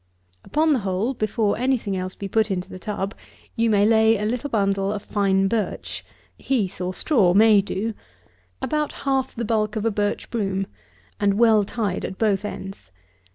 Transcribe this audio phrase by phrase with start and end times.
[0.43, 3.13] Upon the hole, before any thing else be put into the tub,
[3.55, 6.03] you lay a little bundle of fine birch,
[6.39, 7.93] (heath or straw may do,)
[8.63, 10.65] about half the bulk of a birch broom,
[11.19, 12.89] and well tied at both ends.